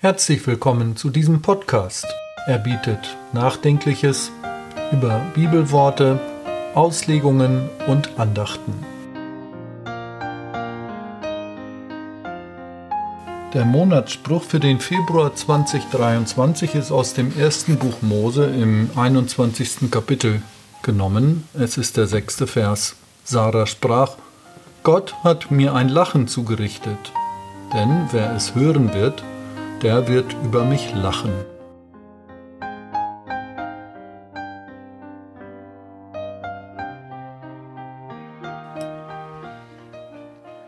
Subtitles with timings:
[0.00, 2.06] Herzlich willkommen zu diesem Podcast.
[2.46, 4.30] Er bietet Nachdenkliches
[4.92, 6.20] über Bibelworte,
[6.76, 8.74] Auslegungen und Andachten.
[13.52, 19.90] Der Monatsspruch für den Februar 2023 ist aus dem ersten Buch Mose im 21.
[19.90, 20.42] Kapitel
[20.84, 21.48] genommen.
[21.54, 22.94] Es ist der sechste Vers.
[23.24, 24.14] Sarah sprach,
[24.84, 27.12] Gott hat mir ein Lachen zugerichtet,
[27.74, 29.24] denn wer es hören wird,
[29.82, 31.32] der wird über mich lachen.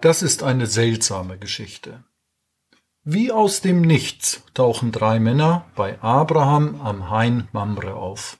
[0.00, 2.04] Das ist eine seltsame Geschichte.
[3.04, 8.38] Wie aus dem Nichts tauchen drei Männer bei Abraham am Hain Mamre auf.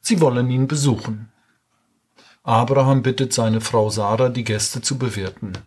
[0.00, 1.30] Sie wollen ihn besuchen.
[2.42, 5.58] Abraham bittet seine Frau Sarah, die Gäste zu bewirten.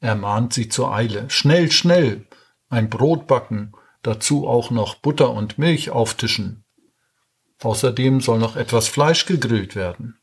[0.00, 1.30] Er mahnt sie zur Eile.
[1.30, 2.26] Schnell, schnell,
[2.68, 6.64] ein Brot backen, dazu auch noch Butter und Milch auftischen.
[7.62, 10.18] Außerdem soll noch etwas Fleisch gegrillt werden.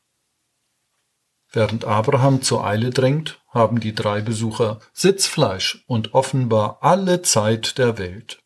[1.52, 7.97] Während Abraham zur Eile drängt, haben die drei Besucher Sitzfleisch und offenbar alle Zeit der
[7.99, 8.39] Welt.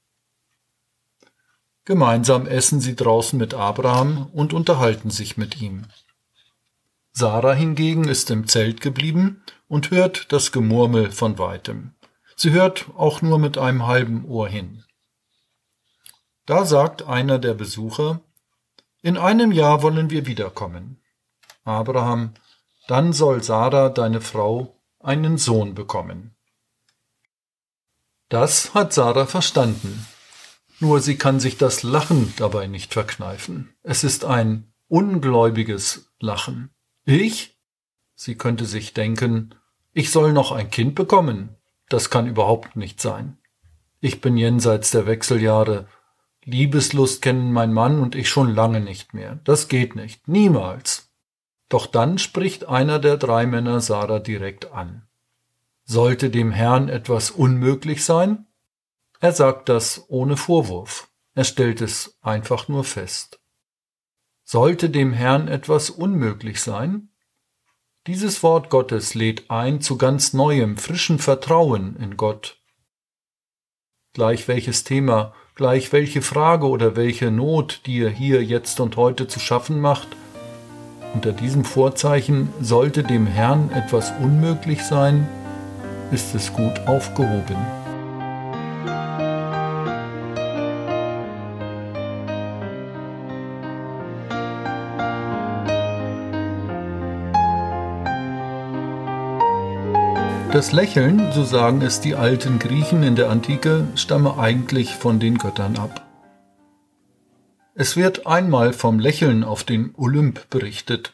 [1.85, 5.85] Gemeinsam essen sie draußen mit Abraham und unterhalten sich mit ihm.
[7.13, 11.93] Sarah hingegen ist im Zelt geblieben und hört das Gemurmel von weitem.
[12.39, 14.83] Sie hört auch nur mit einem halben Ohr hin.
[16.45, 18.21] Da sagt einer der Besucher,
[19.01, 21.01] in einem Jahr wollen wir wiederkommen.
[21.63, 22.35] Abraham,
[22.87, 26.35] dann soll Sarah, deine Frau, einen Sohn bekommen.
[28.29, 30.05] Das hat Sarah verstanden.
[30.79, 33.73] Nur sie kann sich das Lachen dabei nicht verkneifen.
[33.81, 36.69] Es ist ein ungläubiges Lachen.
[37.03, 37.57] Ich?
[38.13, 39.55] Sie könnte sich denken,
[39.93, 41.56] ich soll noch ein Kind bekommen.
[41.89, 43.37] Das kann überhaupt nicht sein.
[43.99, 45.87] Ich bin jenseits der Wechseljahre.
[46.43, 49.39] Liebeslust kennen mein Mann und ich schon lange nicht mehr.
[49.43, 50.27] Das geht nicht.
[50.27, 51.11] Niemals.
[51.69, 55.07] Doch dann spricht einer der drei Männer Sarah direkt an.
[55.83, 58.45] Sollte dem Herrn etwas unmöglich sein?
[59.19, 61.09] Er sagt das ohne Vorwurf.
[61.33, 63.39] Er stellt es einfach nur fest.
[64.43, 67.09] Sollte dem Herrn etwas unmöglich sein?
[68.07, 72.57] Dieses Wort Gottes lädt ein zu ganz neuem, frischen Vertrauen in Gott.
[74.13, 79.41] Gleich welches Thema, gleich welche Frage oder welche Not dir hier jetzt und heute zu
[79.41, 80.07] schaffen macht,
[81.13, 85.27] unter diesem Vorzeichen sollte dem Herrn etwas unmöglich sein,
[86.09, 87.76] ist es gut aufgehoben.
[100.57, 105.37] Das Lächeln, so sagen es die alten Griechen in der Antike, stamme eigentlich von den
[105.37, 106.03] Göttern ab.
[107.75, 111.13] Es wird einmal vom Lächeln auf den Olymp berichtet,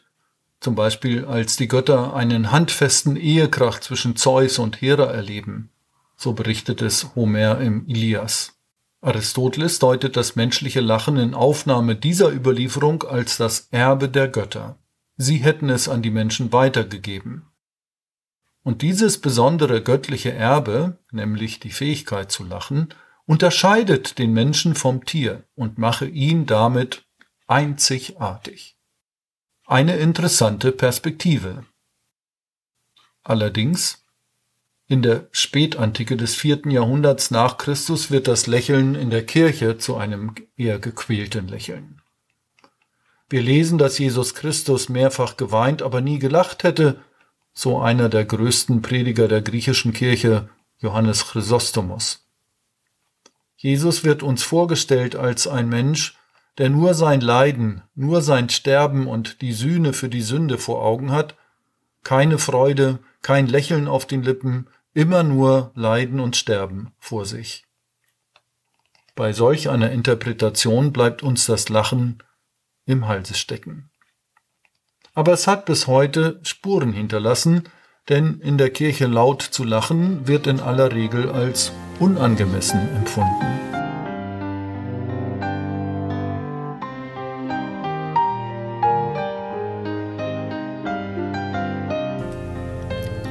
[0.61, 5.71] zum Beispiel als die Götter einen handfesten Ehekrach zwischen Zeus und Hera erleben.
[6.15, 8.53] So berichtet es Homer im Ilias.
[9.01, 14.77] Aristoteles deutet das menschliche Lachen in Aufnahme dieser Überlieferung als das Erbe der Götter.
[15.17, 17.49] Sie hätten es an die Menschen weitergegeben.
[18.63, 22.90] Und dieses besondere göttliche Erbe, nämlich die Fähigkeit zu lachen,
[23.25, 27.06] unterscheidet den Menschen vom Tier und mache ihn damit
[27.47, 28.78] einzigartig.
[29.66, 31.66] Eine interessante Perspektive.
[33.24, 34.06] Allerdings,
[34.88, 39.95] in der Spätantike des vierten Jahrhunderts nach Christus wird das Lächeln in der Kirche zu
[39.95, 42.01] einem eher gequälten Lächeln.
[43.30, 47.01] Wir lesen, dass Jesus Christus mehrfach geweint, aber nie gelacht hätte,
[47.53, 50.49] so einer der größten Prediger der griechischen Kirche,
[50.79, 52.27] Johannes Chrysostomos.
[53.55, 56.17] Jesus wird uns vorgestellt als ein Mensch,
[56.57, 61.11] der nur sein Leiden, nur sein Sterben und die Sühne für die Sünde vor Augen
[61.11, 61.35] hat,
[62.03, 67.65] keine Freude, kein Lächeln auf den Lippen, immer nur Leiden und Sterben vor sich.
[69.15, 72.21] Bei solch einer Interpretation bleibt uns das Lachen
[72.85, 73.89] im Halse stecken.
[75.15, 77.63] Aber es hat bis heute Spuren hinterlassen,
[78.10, 83.45] denn in der Kirche laut zu lachen wird in aller Regel als unangemessen empfunden.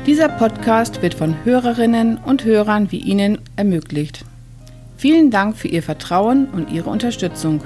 [0.07, 4.25] Dieser Podcast wird von Hörerinnen und Hörern wie Ihnen ermöglicht.
[4.97, 7.61] Vielen Dank für Ihr Vertrauen und Ihre Unterstützung.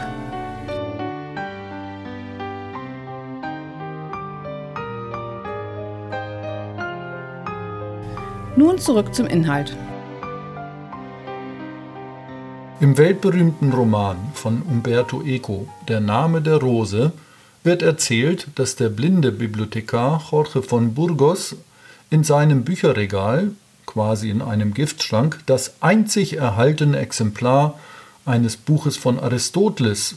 [8.59, 9.77] Nun zurück zum Inhalt.
[12.81, 17.13] Im weltberühmten Roman von Umberto Eco Der Name der Rose
[17.65, 21.57] wird erzählt, dass der blinde Bibliothekar Jorge von Burgos
[22.09, 23.51] in seinem Bücherregal,
[23.85, 27.79] quasi in einem Giftschrank, das einzig erhaltene Exemplar
[28.25, 30.15] eines Buches von Aristoteles,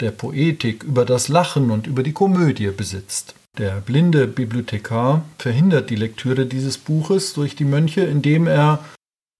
[0.00, 3.34] der Poetik über das Lachen und über die Komödie besitzt.
[3.58, 8.82] Der blinde Bibliothekar verhindert die Lektüre dieses Buches durch die Mönche, indem er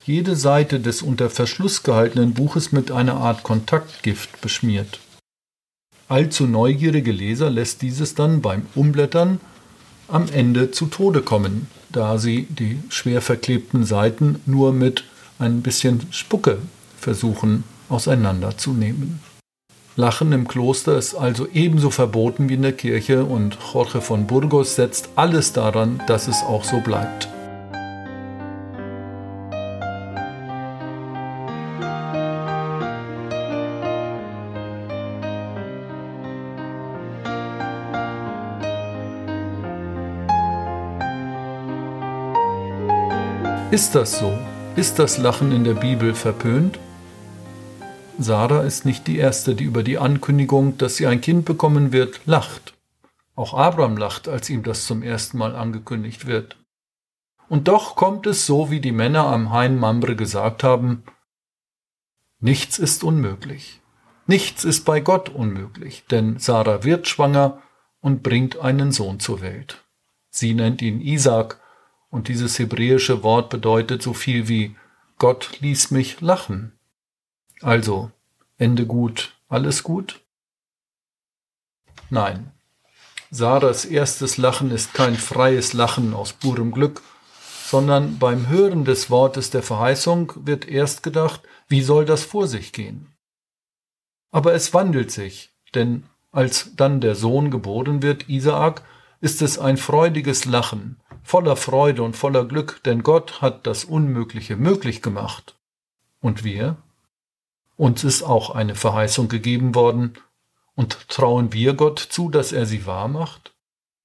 [0.04, 5.00] jede Seite des unter Verschluss gehaltenen Buches mit einer Art Kontaktgift beschmiert.
[6.08, 9.40] Allzu neugierige Leser lässt dieses dann beim Umblättern
[10.08, 15.04] am Ende zu Tode kommen, da sie die schwer verklebten Seiten nur mit
[15.38, 16.58] ein bisschen Spucke
[16.98, 19.20] versuchen auseinanderzunehmen.
[19.94, 24.74] Lachen im Kloster ist also ebenso verboten wie in der Kirche und Jorge von Burgos
[24.74, 27.28] setzt alles daran, dass es auch so bleibt.
[43.70, 44.32] Ist das so?
[44.74, 46.78] Ist das Lachen in der Bibel verpönt?
[48.22, 52.20] Sarah ist nicht die erste, die über die Ankündigung, dass sie ein Kind bekommen wird,
[52.26, 52.74] lacht.
[53.34, 56.56] Auch Abraham lacht, als ihm das zum ersten Mal angekündigt wird.
[57.48, 61.04] Und doch kommt es so, wie die Männer am Hain Mambre gesagt haben,
[62.40, 63.80] nichts ist unmöglich.
[64.26, 67.60] Nichts ist bei Gott unmöglich, denn Sarah wird schwanger
[68.00, 69.84] und bringt einen Sohn zur Welt.
[70.30, 71.60] Sie nennt ihn Isaac
[72.10, 74.76] und dieses hebräische Wort bedeutet so viel wie
[75.18, 76.72] Gott ließ mich lachen.
[77.62, 78.10] Also,
[78.58, 80.20] Ende gut, alles gut?
[82.10, 82.50] Nein.
[83.30, 87.00] Sarahs erstes Lachen ist kein freies Lachen aus purem Glück,
[87.64, 92.72] sondern beim Hören des Wortes der Verheißung wird erst gedacht, wie soll das vor sich
[92.72, 93.14] gehen?
[94.30, 98.82] Aber es wandelt sich, denn als dann der Sohn geboren wird, Isaak,
[99.20, 104.56] ist es ein freudiges Lachen, voller Freude und voller Glück, denn Gott hat das Unmögliche
[104.56, 105.54] möglich gemacht.
[106.20, 106.76] Und wir?
[107.76, 110.14] Uns ist auch eine Verheißung gegeben worden,
[110.74, 113.54] und trauen wir Gott zu, dass er sie wahr macht?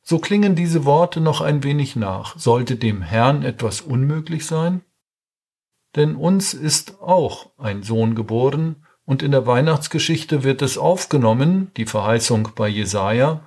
[0.04, 2.38] So klingen diese Worte noch ein wenig nach.
[2.38, 4.82] Sollte dem Herrn etwas unmöglich sein?
[5.96, 11.86] Denn uns ist auch ein Sohn geboren, und in der Weihnachtsgeschichte wird es aufgenommen, die
[11.86, 13.42] Verheißung bei Jesaja,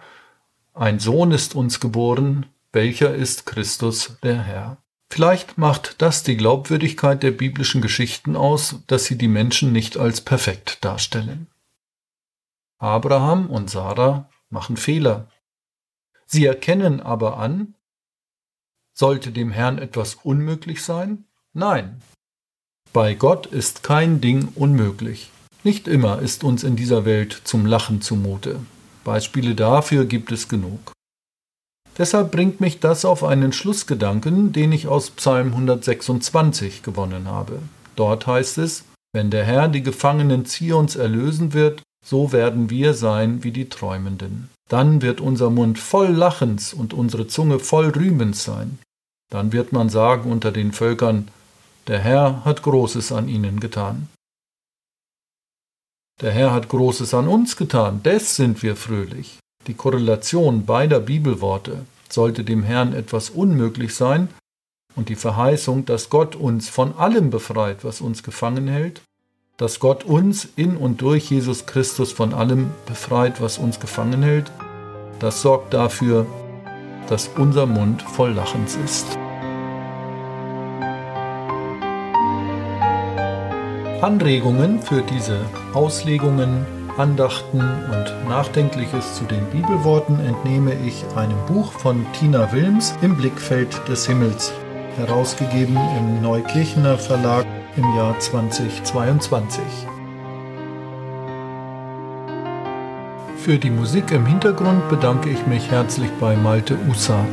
[0.73, 4.79] ein Sohn ist uns geboren, welcher ist Christus der Herr.
[5.13, 10.21] Vielleicht macht das die Glaubwürdigkeit der biblischen Geschichten aus, dass sie die Menschen nicht als
[10.21, 11.49] perfekt darstellen.
[12.79, 15.29] Abraham und Sarah machen Fehler.
[16.27, 17.75] Sie erkennen aber an,
[18.95, 21.25] sollte dem Herrn etwas unmöglich sein?
[21.53, 22.01] Nein.
[22.93, 25.31] Bei Gott ist kein Ding unmöglich.
[25.65, 28.61] Nicht immer ist uns in dieser Welt zum Lachen zumute.
[29.05, 30.93] Beispiele dafür gibt es genug.
[32.01, 37.59] Deshalb bringt mich das auf einen Schlussgedanken, den ich aus Psalm 126 gewonnen habe.
[37.95, 43.45] Dort heißt es, wenn der Herr die Gefangenen Zions erlösen wird, so werden wir sein
[43.45, 44.49] wie die Träumenden.
[44.71, 48.79] Dann wird unser Mund voll Lachens und unsere Zunge voll Rühmens sein.
[49.31, 51.29] Dann wird man sagen unter den Völkern,
[51.87, 54.09] der Herr hat Großes an ihnen getan.
[56.23, 59.40] Der Herr hat Großes an uns getan, des sind wir fröhlich.
[59.67, 64.29] Die Korrelation beider Bibelworte sollte dem Herrn etwas unmöglich sein
[64.97, 69.03] und die Verheißung, dass Gott uns von allem befreit, was uns gefangen hält,
[69.59, 74.51] dass Gott uns in und durch Jesus Christus von allem befreit, was uns gefangen hält,
[75.19, 76.27] das sorgt dafür,
[77.11, 79.19] dass unser Mund voll Lachens ist.
[84.01, 86.65] Anregungen für diese Auslegungen,
[87.01, 93.89] Andachten und Nachdenkliches zu den Bibelworten entnehme ich einem Buch von Tina Wilms im Blickfeld
[93.89, 94.53] des Himmels,
[94.99, 97.47] herausgegeben im Neukirchener Verlag
[97.79, 99.63] im Jahr 2022.
[103.39, 107.25] Für die Musik im Hintergrund bedanke ich mich herzlich bei Malte Ussat.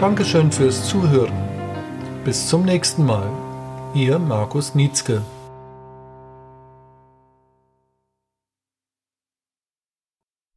[0.00, 1.30] Dankeschön fürs Zuhören.
[2.24, 3.28] Bis zum nächsten Mal.
[3.92, 5.20] Ihr Markus Nietzke.